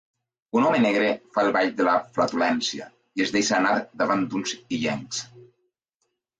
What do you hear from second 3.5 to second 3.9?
anar